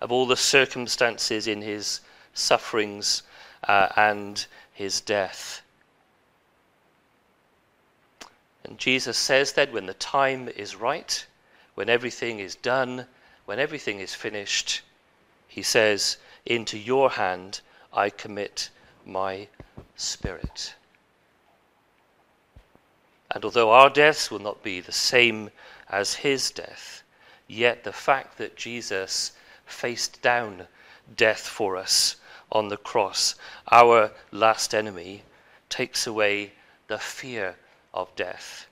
of 0.00 0.12
all 0.12 0.26
the 0.26 0.36
circumstances 0.36 1.46
in 1.46 1.62
his 1.62 2.00
sufferings 2.34 3.22
uh, 3.66 3.88
and 3.96 4.46
his 4.72 5.00
death. 5.00 5.62
And 8.64 8.78
Jesus 8.78 9.16
says 9.16 9.54
that 9.54 9.72
when 9.72 9.86
the 9.86 9.94
time 9.94 10.48
is 10.50 10.76
right, 10.76 11.26
when 11.74 11.88
everything 11.88 12.40
is 12.40 12.54
done, 12.56 13.06
when 13.46 13.58
everything 13.58 14.00
is 14.00 14.14
finished, 14.14 14.82
he 15.48 15.62
says, 15.62 16.18
into 16.44 16.78
your 16.78 17.10
hand 17.10 17.60
I 17.92 18.10
commit 18.10 18.68
my 19.06 19.48
spirit. 19.96 20.74
And 23.30 23.44
although 23.44 23.70
our 23.70 23.90
deaths 23.90 24.30
will 24.30 24.40
not 24.40 24.62
be 24.62 24.80
the 24.80 24.92
same 24.92 25.50
as 25.88 26.14
his 26.14 26.50
death, 26.50 27.02
yet 27.46 27.84
the 27.84 27.92
fact 27.92 28.38
that 28.38 28.56
Jesus 28.56 29.32
faced 29.66 30.20
down 30.20 30.66
death 31.16 31.46
for 31.46 31.76
us 31.76 32.16
on 32.50 32.68
the 32.68 32.76
cross, 32.76 33.36
our 33.70 34.10
last 34.32 34.74
enemy, 34.74 35.22
takes 35.68 36.06
away 36.06 36.52
the 36.88 36.98
fear 36.98 37.56
of 37.94 38.14
death. 38.16 38.66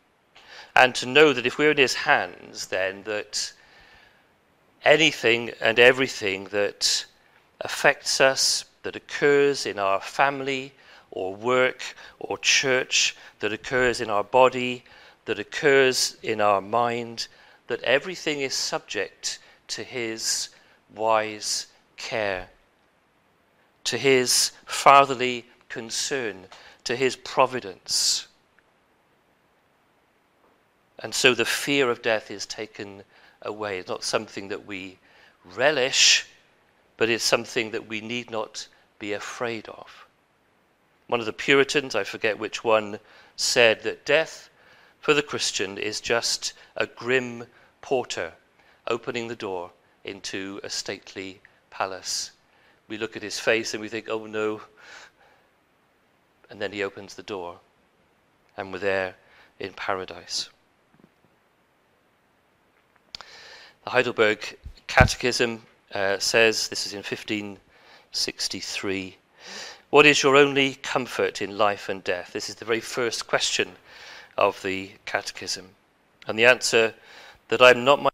And 0.75 0.95
to 0.97 1.07
know 1.07 1.33
that 1.33 1.47
if 1.47 1.59
we're 1.59 1.71
in 1.71 1.77
his 1.77 1.95
hands, 1.95 2.67
then 2.67 3.05
that 3.05 3.53
anything 4.85 5.51
and 5.61 5.79
everything 5.79 6.45
that 6.45 7.07
affects 7.61 8.21
us, 8.21 8.65
that 8.83 8.97
occurs 8.97 9.67
in 9.67 9.79
our 9.79 10.01
family 10.01 10.73
or 11.11 11.35
work 11.35 11.83
or 12.19 12.39
church, 12.39 13.17
that 13.41 13.53
occurs 13.53 14.01
in 14.01 14.11
our 14.11 14.25
body, 14.25 14.85
that 15.25 15.39
occurs 15.39 16.17
in 16.23 16.41
our 16.41 16.61
mind, 16.61 17.29
that 17.67 17.83
everything 17.83 18.41
is 18.41 18.55
subject 18.55 19.39
to 19.69 19.83
His 19.83 20.49
wise 20.95 21.67
care, 21.97 22.49
to 23.85 23.99
His 23.99 24.53
fatherly 24.65 25.45
concern, 25.69 26.47
to 26.85 26.97
His 26.97 27.17
providence. 27.17 28.27
And 31.01 31.15
so 31.15 31.35
the 31.35 31.45
fear 31.45 31.91
of 31.91 32.03
death 32.03 32.31
is 32.31 32.47
taken 32.47 33.03
away. 33.43 33.79
It's 33.79 33.89
not 33.89 34.03
something 34.03 34.49
that 34.49 34.67
we 34.67 34.99
relish 35.55 36.27
but 36.99 37.09
it's 37.09 37.25
something 37.25 37.71
that 37.71 37.89
we 37.89 38.03
need 38.03 38.31
not 38.31 38.69
be 38.99 39.15
afraid 39.15 39.67
of. 39.69 40.08
One 41.09 41.19
of 41.21 41.27
the 41.27 41.33
Puritans, 41.33 41.95
I 41.95 42.05
forget 42.05 42.39
which 42.39 42.63
one, 42.63 42.99
said 43.35 43.83
that 43.83 44.05
death 44.05 44.51
for 45.01 45.15
the 45.15 45.23
Christian 45.23 45.79
is 45.79 46.03
just 46.03 46.53
a 46.77 46.87
grim 46.87 47.47
porter 47.81 48.35
opening 48.87 49.29
the 49.29 49.35
door 49.35 49.71
into 50.05 50.61
a 50.63 50.69
stately 50.69 51.41
palace. 51.71 52.33
We 52.89 52.99
look 52.99 53.17
at 53.17 53.23
his 53.23 53.41
face 53.41 53.73
and 53.73 53.81
we 53.81 53.89
think, 53.89 54.11
oh 54.11 54.27
no. 54.27 54.61
And 56.51 56.61
then 56.61 56.73
he 56.73 56.83
opens 56.83 57.15
the 57.15 57.23
door, 57.23 57.59
and 58.57 58.73
we're 58.73 58.79
there 58.79 59.15
in 59.59 59.73
paradise. 59.73 60.51
The 63.85 63.91
Heidelberg 63.91 64.59
Catechism 64.87 65.63
uh, 65.95 66.19
says, 66.19 66.69
this 66.69 66.87
is 66.87 66.93
in 66.93 66.99
1563, 66.99 69.17
What 69.91 70.05
is 70.05 70.23
your 70.23 70.37
only 70.37 70.75
comfort 70.75 71.41
in 71.41 71.57
life 71.57 71.89
and 71.89 72.05
death? 72.05 72.35
This 72.35 72.51
is 72.51 72.57
the 72.57 72.67
very 72.67 72.81
first 72.81 73.27
question 73.27 73.77
of 74.37 74.61
the 74.63 74.91
Catechism. 75.07 75.71
And 76.27 76.39
the 76.39 76.45
answer 76.45 76.93
that 77.49 77.63
I'm 77.63 77.85
not 77.85 78.03
my 78.03 78.11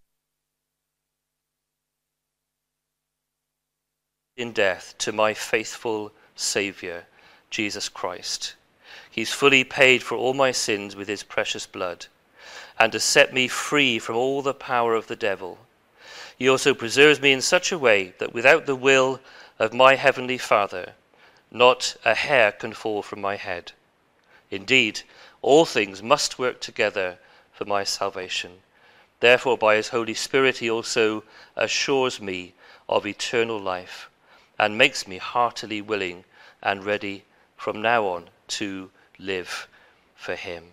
in 4.36 4.52
death 4.52 4.94
to 4.98 5.10
my 5.10 5.34
faithful 5.34 6.12
Saviour, 6.36 7.06
Jesus 7.50 7.88
Christ. 7.88 8.54
He's 9.10 9.32
fully 9.32 9.64
paid 9.64 10.02
for 10.02 10.16
all 10.16 10.34
my 10.34 10.52
sins 10.52 10.94
with 10.94 11.08
his 11.08 11.24
precious 11.24 11.66
blood, 11.66 12.06
and 12.78 12.92
has 12.92 13.02
set 13.04 13.34
me 13.34 13.48
free 13.48 13.98
from 13.98 14.14
all 14.14 14.42
the 14.42 14.54
power 14.54 14.94
of 14.94 15.08
the 15.08 15.16
devil. 15.16 15.58
He 16.36 16.48
also 16.48 16.72
preserves 16.72 17.20
me 17.20 17.32
in 17.32 17.40
such 17.40 17.72
a 17.72 17.78
way 17.78 18.14
that 18.18 18.32
without 18.32 18.66
the 18.66 18.76
will 18.76 19.20
of 19.58 19.72
my 19.72 19.94
heavenly 19.96 20.38
Father, 20.38 20.94
not 21.54 21.96
a 22.04 22.14
hair 22.14 22.52
can 22.52 22.72
fall 22.72 23.02
from 23.02 23.20
my 23.20 23.36
head. 23.36 23.72
Indeed, 24.50 25.02
all 25.40 25.64
things 25.64 26.02
must 26.02 26.38
work 26.38 26.60
together 26.60 27.18
for 27.52 27.64
my 27.64 27.84
salvation. 27.84 28.60
Therefore, 29.20 29.56
by 29.56 29.76
his 29.76 29.88
Holy 29.88 30.14
Spirit, 30.14 30.58
he 30.58 30.70
also 30.70 31.24
assures 31.56 32.20
me 32.20 32.54
of 32.88 33.06
eternal 33.06 33.58
life 33.58 34.10
and 34.58 34.76
makes 34.76 35.06
me 35.06 35.18
heartily 35.18 35.80
willing 35.80 36.24
and 36.62 36.84
ready 36.84 37.24
from 37.56 37.80
now 37.80 38.04
on 38.06 38.28
to 38.48 38.90
live 39.18 39.68
for 40.14 40.34
him. 40.34 40.62